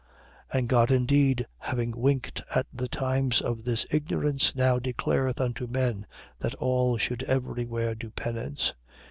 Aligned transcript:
17:30. 0.51 0.57
And 0.59 0.67
God 0.67 0.91
indeed 0.91 1.47
having 1.59 1.91
winked 1.95 2.41
at 2.55 2.65
the 2.73 2.87
times 2.87 3.39
of 3.39 3.65
this 3.65 3.85
ignorance, 3.91 4.55
now 4.55 4.79
declareth 4.79 5.39
unto 5.39 5.67
men 5.67 6.07
that 6.39 6.55
all 6.55 6.97
should 6.97 7.21
every 7.25 7.65
where 7.65 7.93
do 7.93 8.09
penance. 8.09 8.73